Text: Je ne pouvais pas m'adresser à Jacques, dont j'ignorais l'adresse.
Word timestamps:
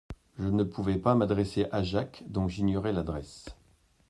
Je 0.39 0.47
ne 0.47 0.63
pouvais 0.63 0.97
pas 0.97 1.13
m'adresser 1.13 1.67
à 1.71 1.83
Jacques, 1.83 2.23
dont 2.25 2.47
j'ignorais 2.47 2.91
l'adresse. 2.91 3.45